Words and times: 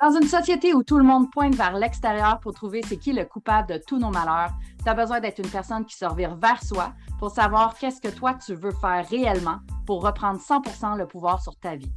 Dans 0.00 0.12
une 0.12 0.26
société 0.26 0.72
où 0.72 0.82
tout 0.82 0.96
le 0.96 1.04
monde 1.04 1.30
pointe 1.30 1.54
vers 1.54 1.74
l'extérieur 1.74 2.40
pour 2.40 2.54
trouver 2.54 2.80
c'est 2.88 2.96
qui 2.96 3.12
le 3.12 3.26
coupable 3.26 3.68
de 3.68 3.82
tous 3.86 3.98
nos 3.98 4.08
malheurs, 4.08 4.50
tu 4.82 4.88
as 4.88 4.94
besoin 4.94 5.20
d'être 5.20 5.40
une 5.40 5.50
personne 5.50 5.84
qui 5.84 5.94
se 5.94 6.06
revire 6.06 6.36
vers 6.36 6.62
soi 6.64 6.94
pour 7.18 7.30
savoir 7.30 7.76
qu'est-ce 7.78 8.00
que 8.00 8.08
toi 8.08 8.32
tu 8.32 8.54
veux 8.54 8.70
faire 8.70 9.06
réellement 9.10 9.58
pour 9.84 10.02
reprendre 10.02 10.40
100% 10.40 10.96
le 10.96 11.06
pouvoir 11.06 11.42
sur 11.42 11.54
ta 11.56 11.76
vie. 11.76 11.92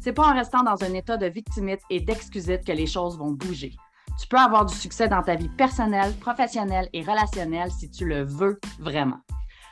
C'est 0.00 0.12
pas 0.12 0.26
en 0.26 0.34
restant 0.34 0.64
dans 0.64 0.82
un 0.82 0.94
état 0.94 1.16
de 1.16 1.26
victimite 1.26 1.80
et 1.90 2.00
d'excusite 2.00 2.64
que 2.64 2.72
les 2.72 2.88
choses 2.88 3.16
vont 3.16 3.30
bouger. 3.30 3.72
Tu 4.20 4.26
peux 4.26 4.36
avoir 4.36 4.66
du 4.66 4.74
succès 4.74 5.06
dans 5.06 5.22
ta 5.22 5.36
vie 5.36 5.48
personnelle, 5.48 6.12
professionnelle 6.14 6.88
et 6.92 7.02
relationnelle 7.02 7.70
si 7.70 7.88
tu 7.88 8.04
le 8.04 8.24
veux 8.24 8.58
vraiment. 8.80 9.20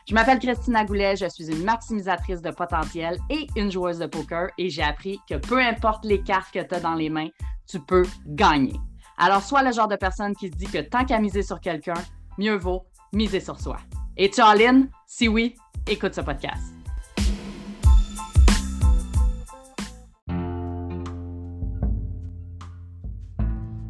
Je 0.08 0.14
m'appelle 0.14 0.38
Christina 0.38 0.84
Goulet, 0.84 1.16
je 1.16 1.28
suis 1.28 1.50
une 1.50 1.64
maximisatrice 1.64 2.42
de 2.42 2.50
potentiel 2.50 3.18
et 3.30 3.46
une 3.56 3.70
joueuse 3.70 3.98
de 3.98 4.06
poker 4.06 4.50
et 4.58 4.68
j'ai 4.68 4.82
appris 4.82 5.20
que 5.28 5.36
peu 5.36 5.60
importe 5.60 6.04
les 6.04 6.22
cartes 6.22 6.52
que 6.52 6.60
tu 6.60 6.74
as 6.74 6.80
dans 6.80 6.94
les 6.94 7.08
mains, 7.08 7.28
tu 7.72 7.80
peux 7.80 8.04
gagner. 8.26 8.78
Alors, 9.16 9.42
sois 9.42 9.62
le 9.62 9.72
genre 9.72 9.88
de 9.88 9.96
personne 9.96 10.36
qui 10.36 10.48
se 10.48 10.52
dit 10.52 10.66
que 10.66 10.82
tant 10.82 11.06
qu'à 11.06 11.18
miser 11.18 11.42
sur 11.42 11.58
quelqu'un, 11.58 11.94
mieux 12.36 12.58
vaut 12.58 12.84
miser 13.14 13.40
sur 13.40 13.58
soi. 13.58 13.78
Et 14.14 14.28
tu 14.28 14.42
ligne? 14.58 14.88
Si 15.06 15.26
oui, 15.26 15.54
écoute 15.88 16.14
ce 16.14 16.20
podcast. 16.20 16.74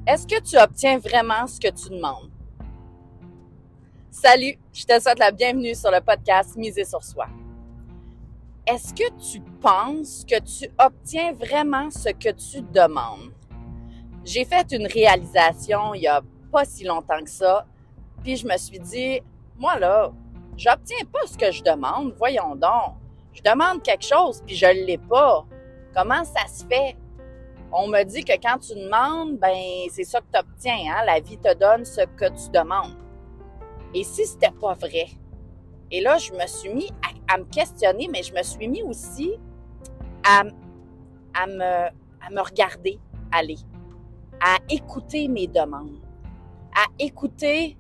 Est-ce 0.07 0.29
que 0.29 0.41
tu 0.41 0.57
obtiens 0.59 0.99
vraiment 0.99 1.49
ce 1.49 1.59
que 1.59 1.73
tu 1.73 1.91
demandes? 1.91 2.31
Salut, 4.13 4.59
je 4.73 4.85
te 4.85 5.01
souhaite 5.01 5.19
la 5.19 5.33
bienvenue 5.33 5.75
sur 5.75 5.91
le 5.91 6.01
podcast 6.01 6.57
Miser 6.57 6.85
sur 6.85 7.03
soi. 7.03 7.27
Est-ce 8.65 8.95
que 8.95 9.11
tu 9.19 9.41
penses 9.61 10.25
que 10.25 10.39
tu 10.39 10.71
obtiens 10.79 11.33
vraiment 11.33 11.91
ce 11.91 12.11
que 12.11 12.31
tu 12.31 12.63
demandes? 12.73 13.33
J'ai 14.25 14.45
fait 14.45 14.71
une 14.71 14.87
réalisation 14.87 15.95
il 15.95 16.03
y 16.03 16.07
a 16.07 16.23
pas 16.53 16.65
si 16.65 16.85
longtemps 16.85 17.23
que 17.23 17.31
ça, 17.31 17.67
puis 18.23 18.37
je 18.37 18.47
me 18.47 18.57
suis 18.57 18.79
dit, 18.79 19.21
moi 19.59 19.79
là, 19.79 20.13
j'obtiens 20.57 21.05
pas 21.13 21.27
ce 21.27 21.37
que 21.37 21.51
je 21.51 21.63
demande, 21.63 22.15
voyons 22.17 22.55
donc. 22.55 22.95
Je 23.33 23.43
demande 23.43 23.83
quelque 23.83 24.05
chose 24.05 24.43
puis 24.47 24.55
je 24.55 24.67
l'ai 24.67 24.99
pas. 24.99 25.45
Comment 25.95 26.25
ça 26.25 26.47
se 26.47 26.65
fait? 26.67 26.97
On 27.73 27.89
me 27.89 28.05
dit 28.05 28.23
que 28.23 28.35
quand 28.35 28.59
tu 28.59 28.75
demandes, 28.75 29.39
ben 29.39 29.57
c'est 29.91 30.05
ça 30.05 30.21
que 30.21 30.27
tu 30.33 30.39
obtiens, 30.39 30.95
hein? 30.95 31.05
la 31.05 31.19
vie 31.21 31.39
te 31.39 31.53
donne 31.55 31.85
ce 31.85 32.03
que 32.03 32.27
tu 32.27 32.51
demandes. 32.53 32.97
Et 33.95 34.05
si 34.05 34.25
c'était 34.27 34.51
pas 34.51 34.75
vrai? 34.75 35.07
Et 35.91 36.01
là, 36.01 36.17
je 36.19 36.33
me 36.33 36.47
suis 36.47 36.73
mis 36.73 36.91
à, 37.29 37.39
me 37.39 37.45
questionner, 37.45 38.09
mais 38.11 38.23
je 38.23 38.33
me 38.33 38.43
suis 38.43 38.69
mis 38.69 38.83
aussi 38.83 39.33
à, 40.25 40.43
à, 41.35 41.47
me, 41.47 41.87
à 41.87 42.31
me 42.31 42.41
regarder 42.41 42.99
aller 43.33 43.57
à 44.43 44.59
écouter 44.69 45.29
mes 45.29 45.47
demandes, 45.47 46.01
à 46.75 46.87
écouter 46.99 47.77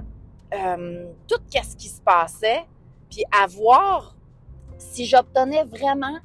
euh, 0.54 1.12
tout 1.26 1.40
ce 1.50 1.76
qui 1.76 1.88
se 1.88 2.00
passait, 2.00 2.64
puis 3.10 3.24
à 3.32 3.46
voir 3.46 4.14
si 4.78 5.04
j'obtenais 5.04 5.64
vraiment 5.64 6.18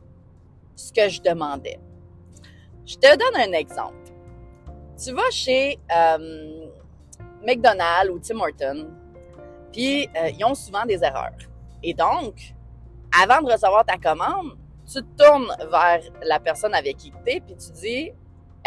ce 0.76 0.94
que 0.94 1.10
je 1.10 1.22
demandais. 1.22 1.80
Je 2.86 2.96
te 2.96 3.18
donne 3.18 3.50
un 3.50 3.58
exemple. 3.58 3.96
Tu 5.04 5.12
vas 5.12 5.30
chez 5.32 5.80
euh, 5.96 6.68
McDonald's 7.44 8.12
ou 8.12 8.20
Tim 8.20 8.40
Hortons, 8.40 8.90
puis 9.72 10.08
euh, 10.16 10.30
ils 10.38 10.46
ont 10.46 10.56
souvent 10.56 10.86
des 10.86 11.04
erreurs. 11.04 11.38
Et 11.82 11.94
donc, 11.94 12.54
avant 13.20 13.42
de 13.42 13.52
recevoir 13.52 13.86
ta 13.86 13.98
commande, 13.98 14.58
tu 14.86 15.02
te 15.02 15.24
tournes 15.24 15.54
vers 15.72 16.02
la 16.24 16.40
personne 16.40 16.74
avec 16.74 16.98
qui 16.98 17.12
tu 17.12 17.32
es, 17.32 17.40
puis 17.42 17.56
tu 17.56 17.72
dis 17.72 18.12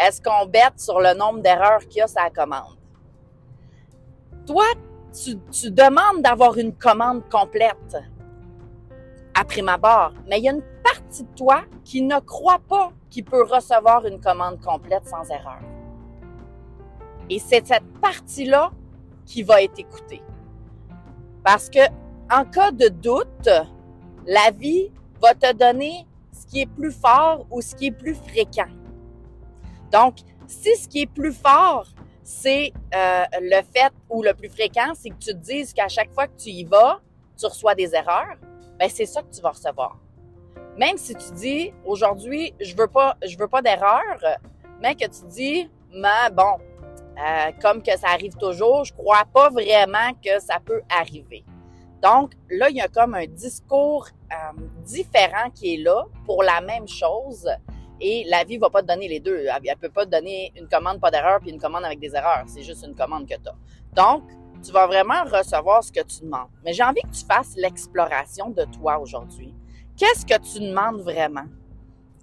est-ce 0.01 0.21
qu'on 0.21 0.45
bête 0.47 0.79
sur 0.79 0.99
le 0.99 1.13
nombre 1.13 1.41
d'erreurs 1.41 1.79
qu'il 1.87 1.97
y 1.97 2.01
a 2.01 2.07
sur 2.07 2.21
la 2.21 2.29
commande? 2.29 2.77
Toi, 4.47 4.65
tu, 5.13 5.71
demandes 5.71 6.21
d'avoir 6.21 6.57
une 6.57 6.73
commande 6.73 7.27
complète 7.29 7.97
après 9.33 9.61
ma 9.61 9.77
barre, 9.77 10.13
mais 10.27 10.39
il 10.39 10.45
y 10.45 10.49
a 10.49 10.53
une 10.53 10.63
partie 10.83 11.23
de 11.23 11.35
toi 11.35 11.61
qui 11.83 12.01
ne 12.01 12.19
croit 12.19 12.61
pas 12.67 12.91
qu'il 13.09 13.25
peut 13.25 13.43
recevoir 13.43 14.05
une 14.05 14.19
commande 14.19 14.59
complète 14.61 15.07
sans 15.07 15.29
erreur. 15.29 15.59
Et 17.29 17.39
c'est 17.39 17.65
cette 17.65 17.87
partie-là 18.01 18.71
qui 19.25 19.43
va 19.43 19.61
être 19.61 19.77
écoutée. 19.79 20.21
Parce 21.43 21.69
que 21.69 21.79
en 22.31 22.45
cas 22.45 22.71
de 22.71 22.87
doute, 22.87 23.49
la 24.25 24.51
vie 24.51 24.91
va 25.21 25.33
te 25.33 25.53
donner 25.53 26.07
ce 26.31 26.47
qui 26.47 26.61
est 26.61 26.65
plus 26.65 26.91
fort 26.91 27.45
ou 27.51 27.61
ce 27.61 27.75
qui 27.75 27.87
est 27.87 27.91
plus 27.91 28.15
fréquent. 28.15 28.69
Donc, 29.91 30.15
si 30.47 30.75
ce 30.75 30.87
qui 30.87 31.01
est 31.01 31.11
plus 31.11 31.33
fort, 31.33 31.87
c'est 32.23 32.71
euh, 32.95 33.23
le 33.41 33.61
fait 33.73 33.91
ou 34.09 34.23
le 34.23 34.33
plus 34.33 34.49
fréquent, 34.49 34.93
c'est 34.93 35.09
que 35.09 35.19
tu 35.19 35.33
te 35.33 35.37
dises 35.37 35.73
qu'à 35.73 35.87
chaque 35.87 36.11
fois 36.13 36.27
que 36.27 36.37
tu 36.37 36.49
y 36.49 36.63
vas, 36.63 37.01
tu 37.37 37.45
reçois 37.45 37.75
des 37.75 37.93
erreurs, 37.95 38.37
ben 38.79 38.89
c'est 38.89 39.05
ça 39.05 39.21
que 39.21 39.33
tu 39.33 39.41
vas 39.41 39.49
recevoir. 39.49 39.97
Même 40.77 40.97
si 40.97 41.13
tu 41.15 41.31
dis 41.33 41.73
aujourd'hui, 41.85 42.53
je 42.59 42.75
veux 42.75 42.87
pas, 42.87 43.17
je 43.25 43.37
veux 43.37 43.47
pas 43.47 43.61
d'erreur, 43.61 44.17
mais 44.81 44.95
que 44.95 45.05
tu 45.05 45.25
dis, 45.27 45.69
mais 45.93 46.29
bon, 46.31 46.57
euh, 47.17 47.51
comme 47.61 47.83
que 47.83 47.97
ça 47.97 48.07
arrive 48.09 48.35
toujours, 48.37 48.85
je 48.85 48.93
crois 48.93 49.25
pas 49.33 49.49
vraiment 49.49 50.13
que 50.23 50.39
ça 50.39 50.59
peut 50.63 50.81
arriver. 50.89 51.43
Donc 52.01 52.31
là, 52.49 52.69
il 52.69 52.77
y 52.77 52.81
a 52.81 52.87
comme 52.87 53.13
un 53.13 53.27
discours 53.27 54.07
euh, 54.31 54.61
différent 54.85 55.49
qui 55.53 55.75
est 55.75 55.77
là 55.77 56.05
pour 56.25 56.43
la 56.43 56.61
même 56.61 56.87
chose 56.87 57.47
et 58.01 58.25
la 58.27 58.43
vie 58.43 58.57
va 58.57 58.69
pas 58.69 58.81
te 58.81 58.87
donner 58.87 59.07
les 59.07 59.19
deux. 59.19 59.45
Elle, 59.45 59.61
ne 59.63 59.75
peut 59.75 59.89
pas 59.89 60.05
te 60.05 60.11
donner 60.11 60.51
une 60.55 60.67
commande 60.67 60.99
pas 60.99 61.11
d'erreur 61.11 61.39
puis 61.39 61.51
une 61.51 61.59
commande 61.59 61.85
avec 61.85 61.99
des 61.99 62.15
erreurs. 62.15 62.43
C'est 62.47 62.63
juste 62.63 62.83
une 62.85 62.95
commande 62.95 63.29
que 63.29 63.35
tu 63.35 63.47
as. 63.47 63.55
Donc, 63.93 64.23
tu 64.63 64.71
vas 64.71 64.87
vraiment 64.87 65.23
recevoir 65.23 65.83
ce 65.83 65.91
que 65.91 66.01
tu 66.01 66.21
demandes. 66.21 66.49
Mais 66.65 66.73
j'ai 66.73 66.83
envie 66.83 67.01
que 67.01 67.15
tu 67.15 67.25
fasses 67.25 67.53
l'exploration 67.55 68.49
de 68.49 68.65
toi 68.65 68.99
aujourd'hui. 68.99 69.53
Qu'est-ce 69.97 70.25
que 70.25 70.39
tu 70.39 70.59
demandes 70.59 71.01
vraiment? 71.01 71.45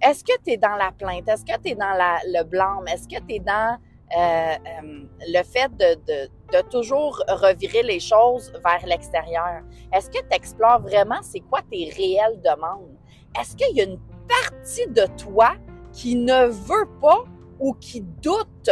Est-ce 0.02 0.24
que 0.24 0.32
tu 0.44 0.52
es 0.52 0.56
dans 0.56 0.76
la 0.76 0.92
plainte? 0.92 1.28
Est-ce 1.28 1.44
que 1.44 1.60
tu 1.60 1.70
es 1.70 1.74
dans 1.74 1.94
le 2.26 2.42
blâme? 2.44 2.86
Est-ce 2.88 3.08
que 3.08 3.20
tu 3.24 3.36
es 3.36 3.38
dans 3.40 3.78
euh, 4.16 4.20
euh, 4.20 5.04
le 5.28 5.42
fait 5.42 5.70
de, 5.76 5.94
de, 6.06 6.28
de, 6.56 6.68
toujours 6.70 7.22
revirer 7.28 7.82
les 7.82 8.00
choses 8.00 8.52
vers 8.64 8.84
l'extérieur? 8.86 9.62
Est-ce 9.92 10.10
que 10.10 10.18
tu 10.18 10.36
explores 10.36 10.80
vraiment 10.80 11.20
c'est 11.22 11.40
quoi 11.40 11.60
tes 11.70 11.92
réelles 11.96 12.40
demandes? 12.42 12.96
Est-ce 13.38 13.56
qu'il 13.56 13.76
y 13.76 13.80
a 13.80 13.84
une 13.84 13.98
partie 14.28 14.86
de 14.88 15.06
toi 15.16 15.54
qui 15.98 16.14
ne 16.14 16.46
veut 16.46 16.88
pas 17.00 17.24
ou 17.58 17.74
qui 17.74 18.02
doute 18.02 18.70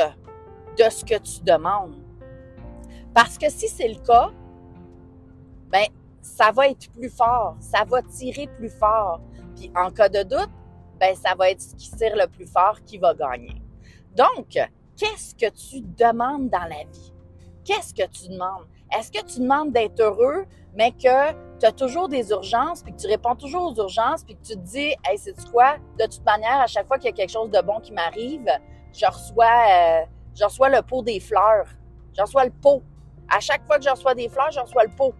de 0.78 0.88
ce 0.88 1.04
que 1.04 1.18
tu 1.18 1.42
demandes. 1.42 1.96
Parce 3.12 3.36
que 3.36 3.50
si 3.50 3.66
c'est 3.66 3.88
le 3.88 3.98
cas, 3.98 4.30
ben, 5.68 5.86
ça 6.22 6.52
va 6.52 6.68
être 6.68 6.88
plus 6.92 7.08
fort, 7.08 7.56
ça 7.58 7.82
va 7.84 8.00
tirer 8.02 8.46
plus 8.56 8.70
fort. 8.70 9.20
Puis 9.56 9.72
en 9.74 9.90
cas 9.90 10.08
de 10.08 10.22
doute, 10.22 10.50
ben, 11.00 11.16
ça 11.16 11.34
va 11.34 11.50
être 11.50 11.60
ce 11.60 11.74
qui 11.74 11.90
tire 11.90 12.14
le 12.14 12.28
plus 12.28 12.46
fort 12.46 12.78
qui 12.84 12.96
va 12.96 13.12
gagner. 13.12 13.60
Donc, 14.14 14.56
qu'est-ce 14.96 15.34
que 15.34 15.50
tu 15.52 15.80
demandes 15.80 16.48
dans 16.48 16.68
la 16.68 16.84
vie? 16.92 17.12
Qu'est-ce 17.64 17.92
que 17.92 18.08
tu 18.08 18.28
demandes? 18.28 18.66
Est-ce 18.96 19.10
que 19.10 19.24
tu 19.26 19.40
demandes 19.40 19.72
d'être 19.72 19.98
heureux, 19.98 20.46
mais 20.76 20.92
que 20.92 21.34
tu 21.58 21.66
as 21.66 21.72
toujours 21.72 22.08
des 22.08 22.30
urgences, 22.30 22.82
puis 22.82 22.92
que 22.92 22.98
tu 22.98 23.06
réponds 23.06 23.34
toujours 23.34 23.72
aux 23.72 23.74
urgences, 23.76 24.24
puis 24.24 24.34
que 24.36 24.42
tu 24.42 24.54
te 24.54 24.58
dis, 24.58 24.94
hey, 25.04 25.16
c'est 25.16 25.34
quoi? 25.50 25.76
De 25.98 26.04
toute 26.04 26.24
manière, 26.24 26.60
à 26.60 26.66
chaque 26.66 26.86
fois 26.86 26.98
qu'il 26.98 27.06
y 27.06 27.12
a 27.12 27.16
quelque 27.16 27.32
chose 27.32 27.50
de 27.50 27.60
bon 27.60 27.80
qui 27.80 27.92
m'arrive, 27.92 28.46
je 28.92 29.06
reçois, 29.06 29.46
euh, 29.46 30.44
reçois 30.44 30.68
le 30.68 30.82
pot 30.82 31.02
des 31.02 31.20
fleurs. 31.20 31.66
Je 32.16 32.22
reçois 32.22 32.44
le 32.44 32.50
pot. 32.50 32.82
À 33.28 33.40
chaque 33.40 33.66
fois 33.66 33.78
que 33.78 33.84
je 33.84 33.90
reçois 33.90 34.14
des 34.14 34.28
fleurs, 34.28 34.50
je 34.50 34.60
reçois 34.60 34.84
le 34.84 34.94
pot. 34.94 35.14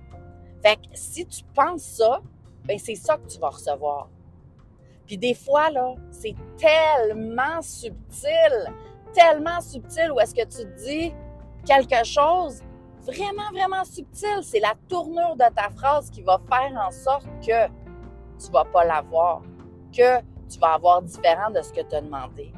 Fait 0.62 0.76
que 0.76 0.82
si 0.94 1.26
tu 1.26 1.42
penses 1.54 1.82
ça, 1.82 2.20
ben 2.64 2.78
c'est 2.78 2.94
ça 2.94 3.16
que 3.16 3.26
tu 3.26 3.38
vas 3.38 3.50
recevoir. 3.50 4.08
Puis 5.06 5.18
des 5.18 5.34
fois, 5.34 5.70
là, 5.70 5.94
c'est 6.10 6.34
tellement 6.56 7.62
subtil, 7.62 8.72
tellement 9.12 9.60
subtil 9.60 10.10
où 10.12 10.20
est-ce 10.20 10.34
que 10.34 10.42
tu 10.42 10.64
te 10.64 10.84
dis 10.84 11.14
quelque 11.64 12.04
chose 12.04 12.62
vraiment, 13.06 13.50
vraiment 13.52 13.84
subtil. 13.84 14.42
C'est 14.42 14.60
la 14.60 14.74
tournure 14.88 15.36
de 15.36 15.54
ta 15.54 15.70
phrase 15.70 16.10
qui 16.10 16.22
va 16.22 16.40
faire 16.48 16.72
en 16.76 16.90
sorte 16.90 17.26
que 17.40 17.66
tu 18.38 18.50
vas 18.52 18.64
pas 18.64 18.84
l'avoir, 18.84 19.42
que 19.96 20.20
tu 20.48 20.58
vas 20.60 20.74
avoir 20.74 21.02
différent 21.02 21.50
de 21.50 21.62
ce 21.62 21.72
que 21.72 21.80
tu 21.80 21.94
as 21.94 22.00
demandé. 22.00 22.52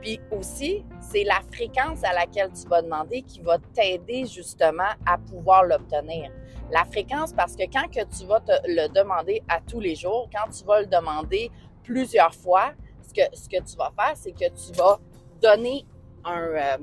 Puis 0.00 0.18
aussi, 0.30 0.84
c'est 1.00 1.24
la 1.24 1.40
fréquence 1.52 2.02
à 2.04 2.14
laquelle 2.14 2.50
tu 2.52 2.66
vas 2.68 2.80
demander 2.80 3.22
qui 3.22 3.40
va 3.40 3.58
t'aider 3.74 4.24
justement 4.24 4.92
à 5.06 5.18
pouvoir 5.18 5.64
l'obtenir. 5.64 6.30
La 6.72 6.84
fréquence 6.84 7.32
parce 7.32 7.54
que 7.54 7.64
quand 7.64 7.88
que 7.88 8.04
tu 8.16 8.26
vas 8.26 8.40
te 8.40 8.52
le 8.66 8.88
demander 8.88 9.42
à 9.48 9.60
tous 9.60 9.80
les 9.80 9.94
jours, 9.94 10.30
quand 10.32 10.50
tu 10.50 10.64
vas 10.64 10.80
le 10.80 10.86
demander 10.86 11.50
plusieurs 11.82 12.34
fois, 12.34 12.72
ce 13.06 13.12
que, 13.12 13.36
ce 13.36 13.48
que 13.48 13.62
tu 13.62 13.76
vas 13.76 13.92
faire, 13.96 14.14
c'est 14.14 14.32
que 14.32 14.48
tu 14.48 14.72
vas 14.74 14.98
donner 15.42 15.84
euh, 16.26 16.76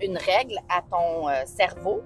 une 0.00 0.16
règle 0.16 0.56
à 0.68 0.82
ton 0.82 1.28
euh, 1.28 1.42
cerveau 1.44 2.02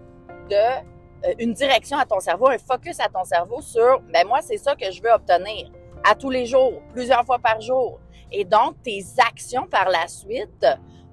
de 0.48 1.26
euh, 1.26 1.34
une 1.38 1.52
direction 1.52 1.98
à 1.98 2.04
ton 2.04 2.20
cerveau, 2.20 2.48
un 2.48 2.58
focus 2.58 3.00
à 3.00 3.08
ton 3.08 3.25
cerveau 3.25 3.60
sur, 3.60 4.00
ben 4.12 4.26
moi, 4.26 4.40
c'est 4.43 4.58
ça 4.58 4.75
que 4.75 4.90
je 4.90 5.02
veux 5.02 5.10
obtenir 5.10 5.70
à 6.04 6.14
tous 6.14 6.31
les 6.31 6.46
jours, 6.46 6.82
plusieurs 6.93 7.25
fois 7.25 7.38
par 7.38 7.60
jour. 7.60 7.98
Et 8.31 8.44
donc, 8.44 8.82
tes 8.82 9.04
actions 9.19 9.66
par 9.66 9.88
la 9.88 10.08
suite 10.08 10.66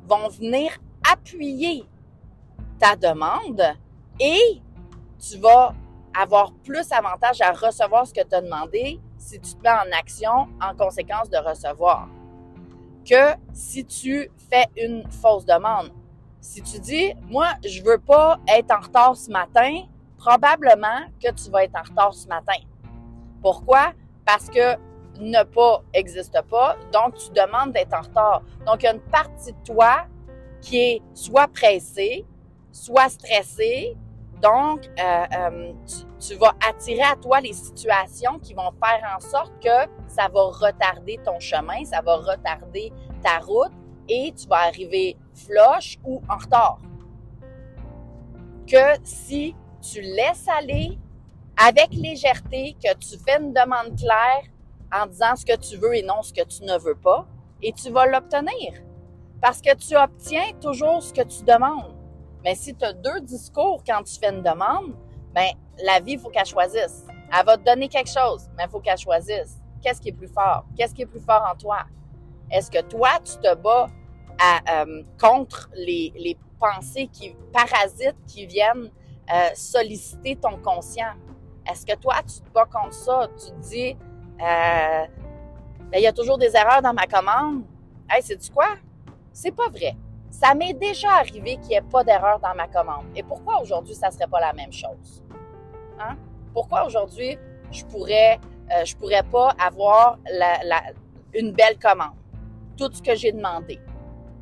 vont 0.08 0.28
venir 0.30 0.72
appuyer 1.12 1.86
ta 2.80 2.96
demande 2.96 3.64
et 4.20 4.62
tu 5.20 5.38
vas 5.38 5.74
avoir 6.14 6.54
plus 6.64 6.92
avantage 6.92 7.42
à 7.42 7.52
recevoir 7.52 8.06
ce 8.06 8.14
que 8.14 8.22
tu 8.22 8.36
as 8.36 8.42
demandé 8.42 9.00
si 9.18 9.40
tu 9.40 9.56
te 9.56 9.64
mets 9.64 9.70
en 9.70 9.98
action 9.98 10.48
en 10.62 10.76
conséquence 10.76 11.30
de 11.30 11.38
recevoir 11.38 12.08
que 13.10 13.36
si 13.54 13.86
tu 13.86 14.30
fais 14.50 14.66
une 14.78 15.10
fausse 15.10 15.46
demande. 15.46 15.92
Si 16.44 16.62
tu 16.62 16.78
dis, 16.78 17.14
moi, 17.30 17.48
je 17.66 17.82
veux 17.82 17.98
pas 17.98 18.38
être 18.54 18.70
en 18.70 18.82
retard 18.82 19.16
ce 19.16 19.32
matin, 19.32 19.84
probablement 20.18 21.08
que 21.24 21.32
tu 21.32 21.50
vas 21.50 21.64
être 21.64 21.76
en 21.80 21.84
retard 21.90 22.14
ce 22.14 22.28
matin. 22.28 22.60
Pourquoi? 23.42 23.94
Parce 24.26 24.50
que 24.50 24.76
ne 25.22 25.42
pas 25.44 25.82
existe 25.94 26.38
pas, 26.50 26.76
donc 26.92 27.16
tu 27.16 27.32
demandes 27.32 27.72
d'être 27.72 27.94
en 27.94 28.02
retard. 28.02 28.42
Donc, 28.66 28.84
il 28.84 28.84
y 28.84 28.88
a 28.90 28.94
une 28.94 29.00
partie 29.00 29.54
de 29.54 29.58
toi 29.64 30.06
qui 30.60 30.80
est 30.80 31.02
soit 31.14 31.48
pressée, 31.48 32.26
soit 32.74 33.08
stressée. 33.08 33.96
Donc, 34.42 34.90
euh, 35.00 35.26
euh, 35.38 35.72
tu, 36.20 36.36
vas 36.36 36.56
attirer 36.68 37.04
à 37.04 37.16
toi 37.16 37.40
les 37.40 37.54
situations 37.54 38.38
qui 38.40 38.54
vont 38.54 38.72
faire 38.84 39.16
en 39.16 39.22
sorte 39.22 39.54
que 39.64 39.90
ça 40.10 40.28
va 40.28 40.42
retarder 40.42 41.22
ton 41.24 41.40
chemin, 41.40 41.86
ça 41.86 42.02
va 42.02 42.18
retarder 42.18 42.92
ta 43.24 43.40
route 43.40 43.72
et 44.08 44.34
tu 44.34 44.48
vas 44.48 44.68
arriver 44.68 45.18
floche 45.34 45.98
ou 46.04 46.22
en 46.30 46.38
retard. 46.38 46.80
Que 48.68 48.98
si 49.04 49.56
tu 49.82 50.02
laisses 50.02 50.48
aller 50.48 50.98
avec 51.58 51.94
légèreté, 51.94 52.76
que 52.84 52.94
tu 52.98 53.18
fais 53.20 53.40
une 53.40 53.54
demande 53.54 53.98
claire 53.98 54.44
en 54.94 55.08
disant 55.08 55.36
ce 55.36 55.46
que 55.46 55.58
tu 55.58 55.78
veux 55.78 55.96
et 55.96 56.04
non 56.04 56.22
ce 56.22 56.34
que 56.34 56.44
tu 56.46 56.64
ne 56.64 56.78
veux 56.78 56.96
pas, 56.96 57.26
et 57.62 57.74
tu 57.74 57.90
vas 57.90 58.06
l'obtenir. 58.06 58.74
Parce 59.42 59.62
que 59.62 59.76
tu 59.76 59.96
obtiens 59.96 60.54
toujours 60.62 61.02
ce 61.02 61.14
que 61.14 61.22
tu 61.22 61.44
demandes. 61.44 61.96
Mais 62.44 62.56
si 62.56 62.76
tu 62.76 62.86
as 62.86 62.94
deux 62.94 63.22
discours 63.22 63.84
quand 63.86 64.04
tu 64.04 64.20
fais 64.20 64.30
une 64.30 64.44
demande, 64.44 64.96
ben 65.34 65.50
la 65.84 66.00
vie, 66.00 66.14
il 66.14 66.20
faut 66.20 66.30
qu'elle 66.30 66.46
choisisse. 66.46 67.06
Elle 67.10 67.46
va 67.46 67.58
te 67.58 67.64
donner 67.64 67.88
quelque 67.88 68.10
chose, 68.10 68.50
mais 68.56 68.66
il 68.66 68.70
faut 68.70 68.80
qu'elle 68.80 68.98
choisisse. 68.98 69.60
Qu'est-ce 69.82 70.00
qui 70.00 70.10
est 70.10 70.14
plus 70.14 70.28
fort? 70.28 70.66
Qu'est-ce 70.78 70.94
qui 70.94 71.02
est 71.02 71.08
plus 71.08 71.20
fort 71.20 71.44
en 71.52 71.58
toi? 71.58 71.80
Est-ce 72.54 72.70
que 72.70 72.82
toi, 72.82 73.10
tu 73.26 73.36
te 73.38 73.56
bats 73.56 73.88
euh, 74.70 75.04
contre 75.20 75.72
les, 75.76 76.38
pensées 76.60 77.08
qui 77.12 77.36
parasites 77.52 78.16
qui 78.28 78.46
viennent 78.46 78.90
euh, 79.34 79.50
solliciter 79.56 80.36
ton 80.36 80.58
conscient? 80.58 81.14
Est-ce 81.70 81.84
que 81.84 81.96
toi, 81.98 82.18
tu 82.22 82.42
te 82.42 82.50
bats 82.54 82.70
contre 82.72 82.94
ça? 82.94 83.28
Tu 83.36 83.52
te 83.52 83.70
dis, 83.70 83.98
euh, 84.40 85.06
ben, 85.90 85.98
il 85.98 86.02
y 86.02 86.08
a 86.08 86.14
toujours 86.14 86.38
des 86.38 86.56
erreurs 86.56 86.84
dans 86.84 86.94
ma 86.94 87.08
commande. 87.08 87.64
Hey, 88.08 88.22
sais-tu 88.22 88.52
quoi? 88.52 88.76
C'est 89.32 89.52
pas 89.52 89.70
vrai. 89.70 89.96
Ça 90.30 90.54
m'est 90.54 90.74
déjà 90.74 91.10
arrivé 91.14 91.58
qu'il 91.58 91.70
n'y 91.70 91.76
ait 91.76 91.82
pas 91.82 92.04
d'erreur 92.04 92.40
dans 92.40 92.54
ma 92.54 92.68
commande. 92.68 93.06
Et 93.16 93.24
pourquoi 93.24 93.62
aujourd'hui, 93.62 93.96
ça 93.96 94.10
ne 94.10 94.14
serait 94.14 94.28
pas 94.28 94.40
la 94.40 94.54
même 94.54 94.72
chose? 94.72 95.24
Hein? 96.00 96.18
Pourquoi 96.54 96.86
aujourd'hui, 96.86 97.36
je 97.72 97.84
pourrais, 97.86 98.40
pourrais 99.00 99.24
pas 99.24 99.56
avoir 99.60 100.20
une 101.34 101.52
belle 101.52 101.80
commande? 101.80 102.14
Tout 102.78 102.90
ce 102.92 103.02
que 103.02 103.16
j'ai 103.16 103.32
demandé. 103.32 103.80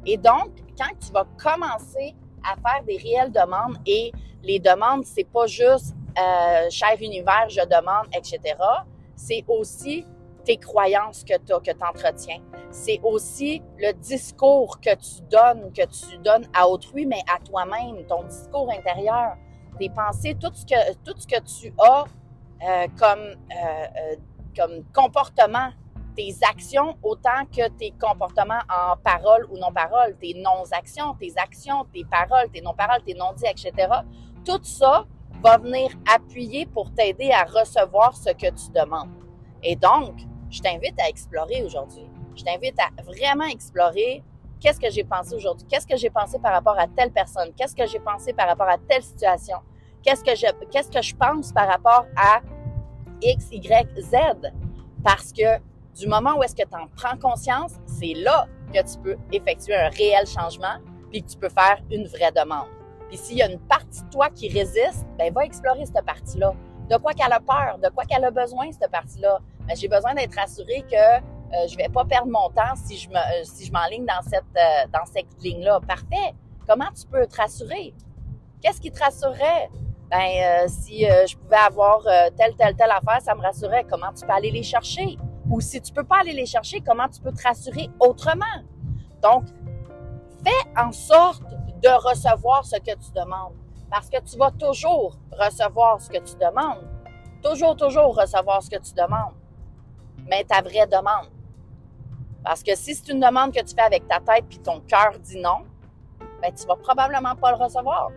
Et 0.05 0.17
donc, 0.17 0.49
quand 0.77 0.93
tu 0.99 1.11
vas 1.11 1.25
commencer 1.37 2.15
à 2.43 2.55
faire 2.55 2.83
des 2.85 2.97
réelles 2.97 3.31
demandes 3.31 3.77
et 3.85 4.11
les 4.43 4.59
demandes, 4.59 5.05
c'est 5.05 5.27
pas 5.27 5.45
juste 5.45 5.95
euh, 6.17 6.69
cher 6.69 6.95
univers, 6.99 7.47
je 7.49 7.61
demande, 7.61 8.07
etc. 8.13 8.55
C'est 9.15 9.43
aussi 9.47 10.05
tes 10.43 10.57
croyances 10.57 11.23
que 11.23 11.35
tu 11.37 11.53
que 11.53 11.71
tu 11.71 11.83
entretiens. 11.83 12.41
C'est 12.71 12.99
aussi 13.03 13.61
le 13.77 13.91
discours 13.93 14.79
que 14.79 14.95
tu 14.95 15.21
donnes, 15.29 15.71
que 15.73 15.85
tu 15.85 16.17
donnes 16.19 16.47
à 16.53 16.67
autrui, 16.67 17.05
mais 17.05 17.21
à 17.33 17.39
toi-même, 17.39 18.05
ton 18.07 18.23
discours 18.23 18.71
intérieur, 18.71 19.35
tes 19.77 19.89
pensées, 19.89 20.35
tout 20.39 20.51
ce 20.53 20.65
que, 20.65 20.93
tout 21.03 21.17
ce 21.19 21.27
que 21.27 21.39
tu 21.41 21.73
as 21.79 22.05
euh, 22.63 22.87
comme, 22.97 23.19
euh, 23.19 23.85
euh, 23.97 24.15
comme 24.55 24.83
comportement, 24.93 25.69
tes 26.15 26.35
actions 26.49 26.97
autant 27.03 27.45
que 27.55 27.67
tes 27.69 27.91
comportements 27.91 28.61
en 28.69 28.97
parole 28.97 29.47
ou 29.51 29.57
non-parole, 29.57 30.15
tes 30.19 30.33
non-actions, 30.35 31.15
tes 31.19 31.33
actions, 31.37 31.85
tes 31.93 32.03
paroles, 32.05 32.49
tes 32.51 32.61
non-paroles, 32.61 33.01
tes 33.03 33.13
non-dits, 33.13 33.45
etc. 33.47 33.87
Tout 34.45 34.63
ça 34.63 35.05
va 35.43 35.57
venir 35.57 35.91
appuyer 36.11 36.65
pour 36.65 36.93
t'aider 36.93 37.31
à 37.31 37.43
recevoir 37.43 38.15
ce 38.15 38.31
que 38.31 38.47
tu 38.47 38.71
demandes. 38.73 39.09
Et 39.63 39.75
donc, 39.75 40.19
je 40.49 40.59
t'invite 40.61 40.99
à 40.99 41.09
explorer 41.09 41.63
aujourd'hui. 41.63 42.07
Je 42.35 42.43
t'invite 42.43 42.77
à 42.79 43.01
vraiment 43.03 43.45
explorer 43.45 44.23
qu'est-ce 44.59 44.79
que 44.79 44.89
j'ai 44.89 45.03
pensé 45.03 45.35
aujourd'hui, 45.35 45.67
qu'est-ce 45.67 45.87
que 45.87 45.97
j'ai 45.97 46.09
pensé 46.09 46.39
par 46.39 46.53
rapport 46.53 46.79
à 46.79 46.87
telle 46.87 47.11
personne, 47.11 47.51
qu'est-ce 47.57 47.75
que 47.75 47.85
j'ai 47.87 47.99
pensé 47.99 48.31
par 48.31 48.47
rapport 48.47 48.69
à 48.69 48.77
telle 48.77 49.01
situation, 49.03 49.57
qu'est-ce 50.03 50.23
que 50.23 50.35
je, 50.35 50.45
qu'est-ce 50.69 50.91
que 50.91 51.01
je 51.01 51.15
pense 51.15 51.51
par 51.51 51.67
rapport 51.67 52.05
à 52.15 52.41
X, 53.21 53.49
Y, 53.51 53.87
Z. 53.99 54.15
Parce 55.03 55.31
que 55.31 55.59
du 55.95 56.07
moment 56.07 56.37
où 56.37 56.43
est-ce 56.43 56.55
que 56.55 56.67
tu 56.67 56.75
en 56.75 56.87
prends 56.95 57.17
conscience, 57.17 57.73
c'est 57.85 58.13
là 58.13 58.47
que 58.73 58.79
tu 58.79 58.97
peux 58.99 59.17
effectuer 59.31 59.75
un 59.75 59.89
réel 59.89 60.25
changement 60.25 60.77
puis 61.11 61.21
que 61.23 61.29
tu 61.29 61.37
peux 61.37 61.49
faire 61.49 61.79
une 61.91 62.07
vraie 62.07 62.31
demande. 62.31 62.67
Puis 63.09 63.17
s'il 63.17 63.37
y 63.37 63.41
a 63.41 63.51
une 63.51 63.59
partie 63.59 64.03
de 64.03 64.09
toi 64.09 64.29
qui 64.29 64.47
résiste, 64.47 65.05
ben 65.17 65.33
va 65.33 65.43
explorer 65.43 65.85
cette 65.85 66.05
partie-là. 66.05 66.53
De 66.89 66.97
quoi 66.97 67.13
qu'elle 67.13 67.33
a 67.33 67.39
peur, 67.39 67.77
de 67.83 67.89
quoi 67.89 68.05
qu'elle 68.05 68.23
a 68.23 68.31
besoin 68.31 68.71
cette 68.71 68.91
partie-là. 68.91 69.39
Ben, 69.67 69.75
j'ai 69.75 69.87
besoin 69.87 70.13
d'être 70.13 70.37
assurée 70.39 70.83
que 70.89 70.95
euh, 70.95 71.67
je 71.67 71.75
vais 71.75 71.89
pas 71.89 72.05
perdre 72.05 72.31
mon 72.31 72.49
temps 72.49 72.75
si 72.75 72.97
je 72.97 73.09
me 73.09 73.15
euh, 73.15 73.71
m'enligne 73.73 74.05
dans 74.05 74.21
cette 74.23 74.43
euh, 74.55 74.87
dans 74.93 75.05
cette 75.05 75.27
ligne-là. 75.41 75.81
Parfait. 75.85 76.33
Comment 76.67 76.89
tu 76.97 77.05
peux 77.05 77.25
te 77.27 77.35
rassurer? 77.35 77.93
Qu'est-ce 78.61 78.79
qui 78.79 78.91
te 78.91 78.99
rassurerait 78.99 79.69
Ben 80.09 80.67
si 80.67 81.01
je 81.01 81.35
pouvais 81.35 81.55
avoir 81.55 82.03
telle 82.37 82.55
telle 82.55 82.75
telle 82.75 82.91
affaire, 82.91 83.21
ça 83.21 83.33
me 83.33 83.41
rassurerait. 83.41 83.85
Comment 83.89 84.13
tu 84.13 84.25
peux 84.25 84.31
aller 84.31 84.51
les 84.51 84.63
chercher? 84.63 85.17
Ou 85.51 85.59
si 85.59 85.81
tu 85.81 85.91
peux 85.91 86.05
pas 86.05 86.21
aller 86.21 86.33
les 86.33 86.45
chercher, 86.45 86.79
comment 86.79 87.09
tu 87.09 87.21
peux 87.21 87.33
te 87.33 87.43
rassurer 87.43 87.89
autrement? 87.99 88.45
Donc, 89.21 89.43
fais 90.43 90.79
en 90.81 90.91
sorte 90.93 91.43
de 91.43 92.07
recevoir 92.07 92.65
ce 92.65 92.77
que 92.77 92.95
tu 92.95 93.11
demandes. 93.13 93.53
Parce 93.89 94.09
que 94.09 94.21
tu 94.21 94.37
vas 94.37 94.51
toujours 94.51 95.17
recevoir 95.37 95.99
ce 95.99 96.09
que 96.09 96.19
tu 96.19 96.35
demandes. 96.35 96.87
Toujours, 97.43 97.75
toujours 97.75 98.15
recevoir 98.15 98.63
ce 98.63 98.69
que 98.69 98.77
tu 98.77 98.93
demandes. 98.93 99.35
Mais 100.25 100.45
ta 100.45 100.61
vraie 100.61 100.87
demande. 100.87 101.29
Parce 102.43 102.63
que 102.63 102.73
si 102.75 102.95
c'est 102.95 103.11
une 103.11 103.19
demande 103.19 103.53
que 103.53 103.61
tu 103.61 103.75
fais 103.75 103.81
avec 103.81 104.07
ta 104.07 104.19
tête 104.19 104.45
puis 104.47 104.59
ton 104.59 104.79
cœur 104.81 105.19
dit 105.19 105.39
non, 105.39 105.65
ben 106.41 106.53
tu 106.53 106.65
vas 106.65 106.77
probablement 106.77 107.35
pas 107.35 107.51
le 107.51 107.57
recevoir. 107.57 108.09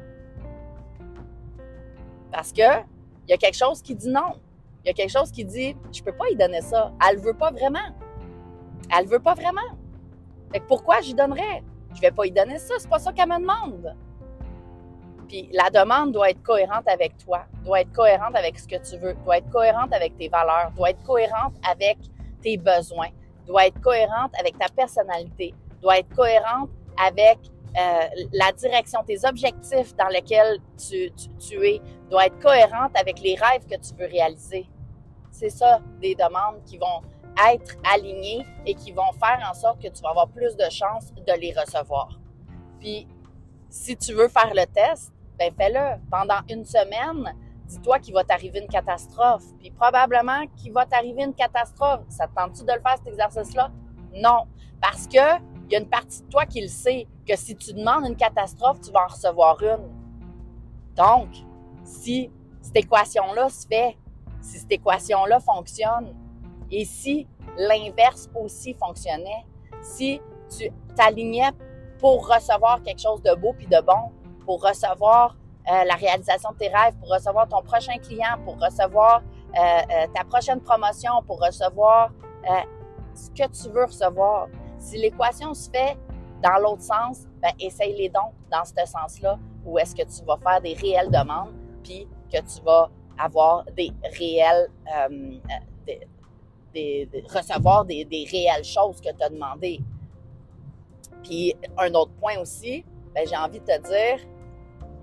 Parce 2.31 2.53
que 2.53 2.81
il 3.27 3.31
y 3.31 3.33
a 3.33 3.37
quelque 3.37 3.57
chose 3.57 3.83
qui 3.83 3.97
dit 3.97 4.09
non. 4.09 4.41
Il 4.85 4.89
y 4.89 4.91
a 4.91 4.93
quelque 4.93 5.11
chose 5.11 5.31
qui 5.31 5.45
dit 5.45 5.77
je 5.93 6.03
peux 6.03 6.13
pas 6.13 6.29
y 6.31 6.37
donner 6.37 6.61
ça. 6.61 6.93
Elle 7.09 7.19
veut 7.19 7.35
pas 7.35 7.51
vraiment. 7.51 7.95
Elle 8.97 9.07
veut 9.07 9.21
pas 9.21 9.35
vraiment. 9.35 9.61
Fait 10.53 10.61
que 10.61 10.67
pourquoi 10.67 11.01
j'y 11.01 11.15
donnerais? 11.15 11.63
Je 11.95 12.01
vais 12.01 12.11
pas 12.11 12.27
y 12.27 12.31
donner 12.31 12.59
ça, 12.59 12.75
c'est 12.79 12.89
pas 12.89 12.99
ça 12.99 13.13
qu'elle 13.13 13.29
me 13.29 13.39
demande. 13.39 13.95
Puis 15.29 15.49
la 15.53 15.71
demande 15.71 16.13
doit 16.13 16.31
être 16.31 16.43
cohérente 16.43 16.87
avec 16.87 17.17
toi, 17.19 17.45
doit 17.65 17.81
être 17.81 17.93
cohérente 17.93 18.37
avec 18.37 18.59
ce 18.59 18.69
que 18.69 18.77
tu 18.77 18.99
veux, 18.99 19.15
doit 19.25 19.39
être 19.39 19.49
cohérente 19.51 19.93
avec 19.93 20.17
tes 20.17 20.29
valeurs, 20.29 20.71
doit 20.77 20.91
être 20.91 21.03
cohérente 21.03 21.55
avec 21.69 21.99
tes 22.43 22.57
besoins, 22.57 23.09
doit 23.47 23.67
être 23.67 23.81
cohérente 23.81 24.33
avec 24.39 24.59
ta 24.59 24.69
personnalité, 24.69 25.55
doit 25.81 25.99
être 25.99 26.15
cohérente 26.15 26.71
avec 27.05 27.39
euh, 27.77 28.07
la 28.33 28.53
direction, 28.53 29.03
tes 29.05 29.27
objectifs 29.27 29.97
dans 29.97 30.09
lesquels 30.09 30.59
tu, 30.77 31.11
tu, 31.13 31.29
tu, 31.39 31.67
es, 31.67 31.81
doit 32.11 32.27
être 32.27 32.39
cohérente 32.39 32.93
avec 32.95 33.21
les 33.21 33.35
rêves 33.35 33.67
que 33.69 33.77
tu 33.77 33.95
veux 33.99 34.07
réaliser. 34.07 34.67
C'est 35.35 35.51
ça, 35.51 35.81
des 36.01 36.15
demandes 36.15 36.63
qui 36.65 36.79
vont 36.79 37.03
être 37.53 37.75
alignées 37.93 38.47
et 38.65 38.77
qui 38.77 38.93
vont 38.93 39.11
faire 39.19 39.45
en 39.51 39.53
sorte 39.53 39.83
que 39.83 39.89
tu 39.89 40.01
vas 40.01 40.11
avoir 40.11 40.29
plus 40.29 40.57
de 40.57 40.71
chances 40.71 41.13
de 41.13 41.41
les 41.41 41.53
recevoir. 41.53 42.21
Puis, 42.79 43.09
si 43.69 43.97
tu 43.97 44.13
veux 44.15 44.29
faire 44.29 44.55
le 44.55 44.65
test, 44.67 45.13
ben 45.37 45.53
fais-le. 45.59 46.01
Pendant 46.09 46.39
une 46.49 46.65
semaine, 46.65 47.35
dis-toi 47.67 47.99
qu'il 47.99 48.15
va 48.15 48.23
t'arriver 48.23 48.61
une 48.61 48.69
catastrophe. 48.69 49.43
Puis 49.59 49.73
probablement 49.73 50.47
qu'il 50.57 50.73
va 50.73 50.87
t'arriver 50.87 51.25
une 51.25 51.35
catastrophe. 51.35 52.03
Ça 52.11 52.29
te 52.29 52.35
tente-tu 52.37 52.63
de 52.63 52.73
le 52.73 52.81
faire, 52.81 52.97
cet 52.99 53.09
exercice-là? 53.09 53.73
Non. 54.15 54.47
Parce 54.81 55.09
que 55.09 55.43
il 55.67 55.73
y 55.73 55.77
a 55.77 55.81
une 55.81 55.89
partie 55.89 56.23
de 56.23 56.29
toi 56.29 56.47
qui 56.47 56.61
le 56.61 56.69
sait, 56.69 57.09
que 57.27 57.35
si 57.35 57.57
tu 57.57 57.73
demandes 57.73 58.07
une 58.07 58.17
catastrophe, 58.17 58.81
tu 58.83 58.93
vas 58.93 59.07
en 59.07 59.13
recevoir 59.13 59.61
une. 59.61 59.91
Donc, 60.95 61.31
si 61.83 62.31
cette 62.61 62.77
équation-là 62.77 63.49
se 63.49 63.67
fait, 63.67 63.97
si 64.45 64.59
cette 64.59 64.73
équation-là 64.73 65.41
fonctionne, 65.41 66.15
et 66.71 66.85
si 66.85 67.27
l'inverse 67.57 68.29
aussi 68.35 68.75
fonctionnait, 68.75 69.47
si 69.83 70.21
tu 70.57 70.71
t'alignais 70.95 71.51
pour 71.99 72.29
recevoir 72.29 72.83
quelque 72.83 73.01
chose 73.01 73.23
de 73.23 73.35
beau 73.35 73.55
puis 73.57 73.67
de 73.67 73.81
bon, 73.81 74.13
pour 74.45 74.63
recevoir 74.63 75.37
euh, 75.71 75.85
la 75.85 75.95
réalisation 75.95 76.51
de 76.53 76.59
tes 76.59 76.69
rêves, 76.69 76.95
pour 77.01 77.11
recevoir 77.11 77.49
ton 77.49 77.63
prochain 77.63 77.97
client, 77.99 78.39
pour 78.45 78.61
recevoir 78.61 79.23
euh, 79.57 79.59
euh, 79.59 80.07
ta 80.15 80.25
prochaine 80.25 80.61
promotion, 80.61 81.23
pour 81.27 81.41
recevoir 81.41 82.11
ce 83.15 83.31
que 83.31 83.49
tu 83.49 83.71
veux 83.71 83.85
recevoir. 83.87 84.49
Si 84.79 84.99
l'équation 84.99 85.55
se 85.55 85.71
fait 85.71 85.97
dans 86.43 86.59
l'autre 86.61 86.83
sens, 86.83 87.27
ben 87.41 87.53
essaye-les 87.59 88.11
donc 88.11 88.35
dans 88.51 88.65
ce 88.65 88.75
sens-là, 88.85 89.39
où 89.65 89.79
est-ce 89.79 89.95
que 89.95 90.03
tu 90.03 90.23
vas 90.27 90.37
faire 90.37 90.61
des 90.61 90.75
réelles 90.75 91.11
demandes, 91.11 91.55
puis 91.83 92.07
que 92.31 92.37
tu 92.37 92.63
vas 92.63 92.91
avoir 93.19 93.65
des 93.77 93.93
réels, 94.19 94.69
euh, 94.97 95.39
des, 96.73 97.09
recevoir 97.33 97.85
des, 97.85 98.27
réelles 98.31 98.65
choses 98.65 99.01
que 99.01 99.11
tu 99.11 99.23
as 99.23 99.29
demandées. 99.29 99.81
Puis 101.23 101.55
un 101.79 101.93
autre 101.95 102.13
point 102.21 102.39
aussi, 102.39 102.85
ben, 103.15 103.27
j'ai 103.29 103.37
envie 103.37 103.61
de 103.61 103.65
te 103.65 103.81
dire, 103.83 104.27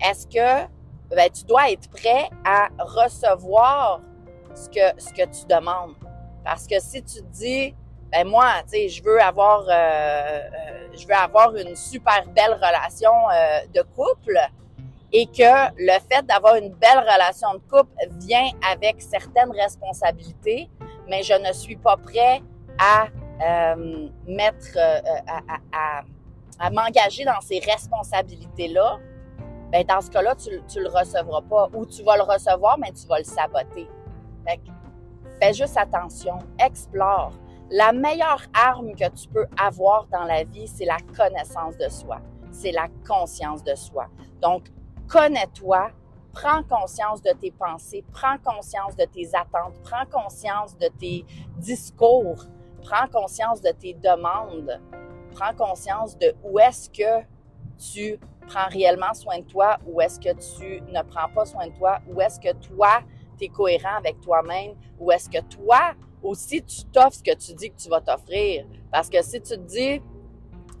est-ce 0.00 0.26
que 0.26 0.68
ben, 1.14 1.30
tu 1.30 1.44
dois 1.44 1.70
être 1.70 1.88
prêt 1.90 2.28
à 2.44 2.68
recevoir 2.78 4.00
ce 4.54 4.68
que, 4.68 5.24
tu 5.24 5.46
demandes? 5.46 5.94
Parce 6.44 6.66
que 6.66 6.78
si 6.80 7.02
tu 7.02 7.22
te 7.22 7.32
dis, 7.32 7.74
ben 8.10 8.28
moi, 8.28 8.46
tu 8.64 8.70
sais, 8.70 8.88
je 8.88 9.02
veux 9.02 9.20
avoir, 9.20 9.62
euh, 9.62 9.72
euh, 9.72 11.64
une 11.66 11.74
super 11.76 12.24
belle 12.28 12.52
relation 12.54 13.12
euh, 13.30 13.60
de 13.74 13.82
couple, 13.96 14.38
et 15.12 15.26
que 15.26 15.70
le 15.76 15.98
fait 16.10 16.24
d'avoir 16.26 16.56
une 16.56 16.70
belle 16.70 16.98
relation 16.98 17.54
de 17.54 17.58
couple 17.58 17.92
vient 18.20 18.48
avec 18.70 19.00
certaines 19.02 19.50
responsabilités, 19.50 20.70
mais 21.08 21.22
je 21.22 21.34
ne 21.34 21.52
suis 21.52 21.76
pas 21.76 21.96
prêt 21.96 22.40
à 22.78 23.06
euh, 23.42 24.08
mettre, 24.26 24.76
euh, 24.76 25.00
à, 25.26 25.40
à, 25.72 26.02
à, 26.58 26.70
m'engager 26.70 27.24
dans 27.24 27.40
ces 27.40 27.58
responsabilités-là, 27.58 28.98
ben 29.70 29.84
dans 29.86 30.00
ce 30.00 30.10
cas-là, 30.10 30.34
tu, 30.34 30.50
tu 30.68 30.80
le 30.80 30.88
recevras 30.88 31.42
pas. 31.42 31.68
Ou 31.74 31.84
tu 31.86 32.02
vas 32.02 32.16
le 32.16 32.22
recevoir, 32.22 32.78
mais 32.78 32.92
tu 32.92 33.06
vas 33.06 33.18
le 33.18 33.24
saboter. 33.24 33.88
Fait 34.46 34.60
fais 35.40 35.54
juste 35.54 35.76
attention, 35.76 36.38
explore. 36.58 37.32
La 37.70 37.92
meilleure 37.92 38.42
arme 38.54 38.92
que 38.94 39.08
tu 39.10 39.28
peux 39.28 39.46
avoir 39.58 40.06
dans 40.12 40.24
la 40.24 40.44
vie, 40.44 40.68
c'est 40.68 40.84
la 40.84 40.98
connaissance 41.16 41.76
de 41.78 41.88
soi. 41.88 42.20
C'est 42.50 42.72
la 42.72 42.88
conscience 43.06 43.64
de 43.64 43.74
soi. 43.74 44.08
Donc, 44.42 44.64
connais-toi, 45.12 45.90
prends 46.32 46.62
conscience 46.62 47.20
de 47.20 47.32
tes 47.38 47.50
pensées, 47.50 48.02
prends 48.12 48.38
conscience 48.38 48.96
de 48.96 49.04
tes 49.04 49.28
attentes, 49.34 49.74
prends 49.84 50.06
conscience 50.06 50.76
de 50.78 50.88
tes 50.98 51.26
discours, 51.58 52.46
prends 52.82 53.06
conscience 53.08 53.60
de 53.60 53.70
tes 53.72 53.92
demandes, 53.92 54.80
prends 55.32 55.54
conscience 55.54 56.16
de 56.16 56.34
où 56.42 56.58
est-ce 56.58 56.88
que 56.88 57.26
tu 57.78 58.18
prends 58.48 58.68
réellement 58.68 59.12
soin 59.12 59.40
de 59.40 59.44
toi, 59.44 59.76
où 59.86 60.00
est-ce 60.00 60.18
que 60.18 60.30
tu 60.30 60.80
ne 60.90 61.02
prends 61.02 61.28
pas 61.28 61.44
soin 61.44 61.66
de 61.66 61.76
toi, 61.76 61.98
où 62.08 62.18
est-ce 62.22 62.40
que 62.40 62.54
toi, 62.54 63.02
tu 63.38 63.44
es 63.44 63.48
cohérent 63.48 63.96
avec 63.98 64.18
toi-même, 64.22 64.76
où 64.98 65.12
est-ce 65.12 65.28
que 65.28 65.42
toi 65.42 65.92
aussi, 66.22 66.62
tu 66.62 66.84
t'offres 66.84 67.18
ce 67.18 67.22
que 67.22 67.36
tu 67.36 67.52
dis 67.52 67.70
que 67.70 67.76
tu 67.76 67.88
vas 67.90 68.00
t'offrir. 68.00 68.64
Parce 68.90 69.10
que 69.10 69.20
si 69.22 69.42
tu 69.42 69.56
te 69.56 69.60
dis, 69.60 70.00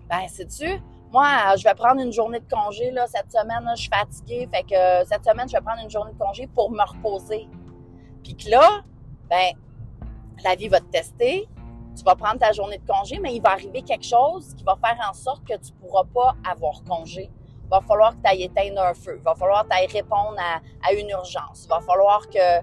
ben, 0.08 0.26
sais-tu, 0.28 0.80
moi, 1.12 1.56
je 1.56 1.64
vais 1.64 1.74
prendre 1.74 2.00
une 2.00 2.12
journée 2.12 2.40
de 2.40 2.48
congé 2.50 2.90
cette 3.06 3.30
semaine. 3.30 3.68
je 3.76 3.82
suis 3.82 3.90
fatiguée. 3.90 4.48
Fait 4.50 4.62
que 4.62 4.74
euh, 4.74 5.04
cette 5.04 5.24
semaine, 5.24 5.46
je 5.46 5.54
vais 5.54 5.60
prendre 5.60 5.82
une 5.82 5.90
journée 5.90 6.12
de 6.12 6.18
congé 6.18 6.46
pour 6.46 6.70
me 6.70 6.82
reposer. 6.82 7.48
Puis 8.24 8.34
que 8.34 8.48
là, 8.48 8.80
ben, 9.28 9.52
la 10.42 10.54
vie 10.54 10.68
va 10.68 10.80
te 10.80 10.86
tester. 10.86 11.46
Tu 11.94 12.02
vas 12.04 12.14
prendre 12.14 12.38
ta 12.38 12.52
journée 12.52 12.78
de 12.78 12.86
congé, 12.90 13.18
mais 13.18 13.34
il 13.34 13.42
va 13.42 13.50
arriver 13.50 13.82
quelque 13.82 14.06
chose 14.06 14.54
qui 14.54 14.64
va 14.64 14.76
faire 14.76 14.98
en 15.06 15.12
sorte 15.12 15.44
que 15.44 15.54
tu 15.54 15.72
ne 15.72 15.78
pourras 15.80 16.04
pas 16.14 16.34
avoir 16.50 16.82
congé. 16.84 17.30
Il 17.64 17.68
va 17.68 17.82
falloir 17.82 18.12
que 18.12 18.22
tu 18.22 18.30
ailles 18.30 18.44
éteindre 18.44 18.80
un 18.80 18.94
feu. 18.94 19.16
Il 19.18 19.22
va 19.22 19.34
falloir 19.34 19.64
que 19.64 19.68
tu 19.68 19.76
ailles 19.76 19.92
répondre 19.92 20.36
à, 20.38 20.92
une 20.94 21.10
urgence. 21.10 21.64
Il 21.64 21.68
va 21.68 21.80
falloir 21.80 22.26
que, 22.30 22.60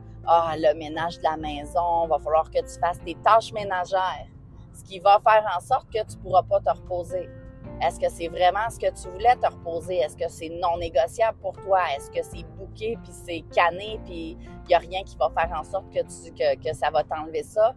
le 0.57 0.73
ménage 0.73 1.19
de 1.19 1.23
la 1.23 1.37
maison, 1.37 2.05
il 2.05 2.09
va 2.09 2.17
falloir 2.17 2.49
que 2.49 2.59
tu 2.59 2.79
fasses 2.79 2.99
tes 3.05 3.15
tâches 3.23 3.53
ménagères. 3.53 4.27
Ce 4.73 4.83
qui 4.83 4.99
va 4.99 5.19
faire 5.19 5.45
en 5.55 5.59
sorte 5.59 5.87
que 5.93 5.99
tu 5.99 6.17
ne 6.17 6.21
pourras 6.23 6.43
pas 6.43 6.59
te 6.59 6.69
reposer. 6.69 7.29
Est-ce 7.81 7.99
que 7.99 8.09
c'est 8.09 8.27
vraiment 8.27 8.69
ce 8.69 8.77
que 8.77 8.91
tu 8.91 9.07
voulais 9.09 9.35
te 9.37 9.45
reposer? 9.45 9.97
Est-ce 9.97 10.17
que 10.17 10.27
c'est 10.29 10.49
non 10.49 10.77
négociable 10.77 11.37
pour 11.39 11.53
toi? 11.53 11.79
Est-ce 11.95 12.11
que 12.11 12.21
c'est 12.23 12.43
bouqué, 12.57 12.97
puis 13.01 13.11
c'est 13.11 13.41
canné, 13.53 13.99
puis 14.05 14.37
il 14.63 14.67
n'y 14.67 14.75
a 14.75 14.79
rien 14.79 15.01
qui 15.03 15.15
va 15.15 15.29
faire 15.29 15.51
en 15.57 15.63
sorte 15.63 15.85
que 15.91 16.73
ça 16.73 16.89
va 16.89 17.03
t'enlever 17.03 17.43
ça? 17.43 17.73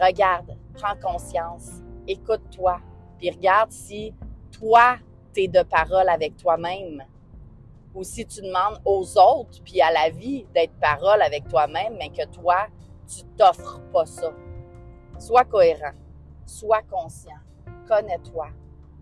Regarde, 0.00 0.56
prends 0.74 0.94
conscience, 1.02 1.82
écoute-toi, 2.06 2.78
puis 3.18 3.30
regarde 3.30 3.72
si 3.72 4.14
toi, 4.52 4.96
tu 5.34 5.42
es 5.42 5.48
de 5.48 5.62
parole 5.62 6.08
avec 6.08 6.36
toi-même. 6.36 7.02
Ou 7.94 8.04
si 8.04 8.24
tu 8.26 8.42
demandes 8.42 8.80
aux 8.84 9.18
autres, 9.18 9.60
puis 9.64 9.80
à 9.80 9.90
la 9.90 10.10
vie, 10.10 10.46
d'être 10.54 10.74
parole 10.80 11.20
avec 11.20 11.48
toi-même, 11.48 11.96
mais 11.98 12.10
que 12.10 12.24
toi, 12.28 12.68
tu 13.08 13.24
t'offres 13.36 13.80
pas 13.92 14.06
ça. 14.06 14.30
Sois 15.18 15.44
cohérent, 15.44 15.94
sois 16.46 16.82
conscient, 16.82 17.40
connais-toi, 17.88 18.50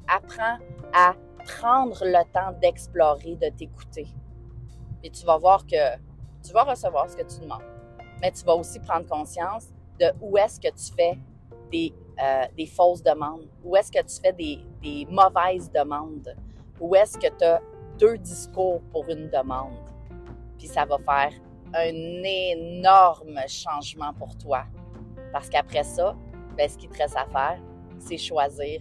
apprends 0.09 0.59
à 0.93 1.15
prendre 1.45 2.05
le 2.05 2.33
temps 2.33 2.53
d'explorer, 2.61 3.37
de 3.37 3.49
t'écouter. 3.51 4.07
Et 5.03 5.11
tu 5.11 5.25
vas 5.25 5.39
voir 5.39 5.67
que 5.67 5.97
tu 6.43 6.53
vas 6.53 6.65
recevoir 6.65 7.09
ce 7.09 7.17
que 7.17 7.23
tu 7.23 7.41
demandes. 7.41 7.63
Mais 8.21 8.33
tu 8.33 8.45
vas 8.45 8.55
aussi 8.55 8.81
prendre 8.81 9.07
conscience 9.07 9.69
de 10.01 10.07
où 10.21 10.37
est-ce 10.39 10.61
que 10.61 10.69
tu 10.69 10.95
fais 10.95 11.19
des, 11.71 11.93
euh, 12.23 12.45
des 12.57 12.67
fausses 12.67 13.03
demandes, 13.03 13.49
où 13.65 13.77
est-ce 13.77 13.91
que 13.91 14.03
tu 14.03 14.21
fais 14.21 14.33
des, 14.33 14.61
des 14.83 15.07
mauvaises 15.11 15.71
demandes, 15.71 16.35
où 16.81 16.95
est-ce 16.95 17.19
que 17.19 17.29
tu 17.37 17.45
as 17.45 17.61
deux 17.99 18.19
discours 18.19 18.81
pour 18.93 19.09
une 19.09 19.29
demande? 19.29 19.75
Puis 20.59 20.69
ça 20.69 20.85
va 20.85 20.99
faire 20.99 21.33
un 21.75 22.23
énorme 22.25 23.39
changement 23.49 24.13
pour 24.15 24.37
toi. 24.39 24.65
Parce 25.33 25.49
qu'après 25.49 25.85
ça, 25.85 26.17
ben, 26.57 26.69
ce 26.69 26.79
qui 26.79 26.89
te 26.89 26.97
reste 26.97 27.17
à 27.17 27.27
faire, 27.27 27.61
c'est 27.99 28.17
choisir 28.17 28.81